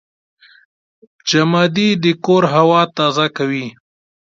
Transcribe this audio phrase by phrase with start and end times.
[1.29, 3.67] جمادې د کور هوا تازه کوي.